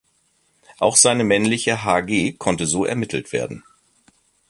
Auch 0.79 0.95
seine 0.97 1.23
männliche 1.23 1.83
Hg 1.85 2.35
konnte 2.39 2.65
so 2.65 2.85
ermittelt 2.85 3.31
werden. 3.33 3.63